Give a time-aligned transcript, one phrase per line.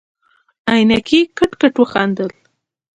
[0.71, 2.29] عينکي کټ کټ وخندل.